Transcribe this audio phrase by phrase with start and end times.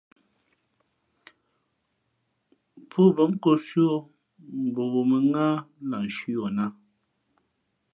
[2.89, 3.95] Pō bα̌ nkōsī o
[4.65, 5.57] mbα wo mᾱŋáh
[5.89, 6.73] lah cwī yo nāt.